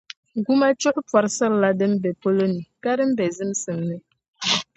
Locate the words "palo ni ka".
2.21-2.91